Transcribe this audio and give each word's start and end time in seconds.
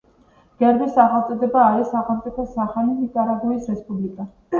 გერბის 0.61 0.93
სახელწოდება 0.99 1.65
არის 1.65 1.91
სახელმწიფოს 1.95 2.49
სახელი, 2.55 2.95
ნიკარაგუის 3.03 3.69
რესპუბლიკა. 3.73 4.27